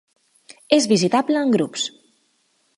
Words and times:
És 0.77 0.87
visitable 0.93 1.45
en 1.45 1.55
grups. 1.59 1.87